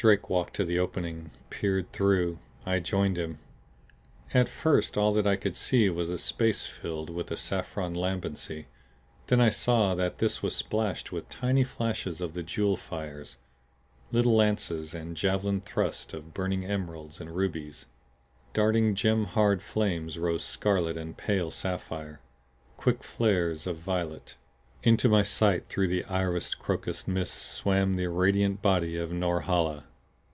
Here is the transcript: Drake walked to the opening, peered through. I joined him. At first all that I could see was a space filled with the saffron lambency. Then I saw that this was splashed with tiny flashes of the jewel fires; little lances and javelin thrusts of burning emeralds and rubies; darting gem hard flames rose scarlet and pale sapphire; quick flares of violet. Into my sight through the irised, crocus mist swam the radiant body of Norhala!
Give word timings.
Drake 0.00 0.30
walked 0.30 0.56
to 0.56 0.64
the 0.64 0.78
opening, 0.78 1.30
peered 1.50 1.92
through. 1.92 2.38
I 2.64 2.78
joined 2.78 3.18
him. 3.18 3.38
At 4.32 4.48
first 4.48 4.96
all 4.96 5.12
that 5.12 5.26
I 5.26 5.36
could 5.36 5.56
see 5.56 5.90
was 5.90 6.08
a 6.08 6.16
space 6.16 6.64
filled 6.64 7.10
with 7.10 7.26
the 7.26 7.36
saffron 7.36 7.92
lambency. 7.92 8.64
Then 9.26 9.42
I 9.42 9.50
saw 9.50 9.94
that 9.94 10.16
this 10.16 10.42
was 10.42 10.56
splashed 10.56 11.12
with 11.12 11.28
tiny 11.28 11.64
flashes 11.64 12.22
of 12.22 12.32
the 12.32 12.42
jewel 12.42 12.78
fires; 12.78 13.36
little 14.10 14.32
lances 14.34 14.94
and 14.94 15.18
javelin 15.18 15.60
thrusts 15.60 16.14
of 16.14 16.32
burning 16.32 16.64
emeralds 16.64 17.20
and 17.20 17.36
rubies; 17.36 17.84
darting 18.54 18.94
gem 18.94 19.26
hard 19.26 19.60
flames 19.60 20.16
rose 20.18 20.42
scarlet 20.42 20.96
and 20.96 21.18
pale 21.18 21.50
sapphire; 21.50 22.20
quick 22.78 23.04
flares 23.04 23.66
of 23.66 23.76
violet. 23.76 24.36
Into 24.82 25.10
my 25.10 25.22
sight 25.22 25.68
through 25.68 25.88
the 25.88 26.04
irised, 26.04 26.58
crocus 26.58 27.06
mist 27.06 27.34
swam 27.34 27.96
the 27.96 28.08
radiant 28.08 28.62
body 28.62 28.96
of 28.96 29.10
Norhala! 29.12 29.84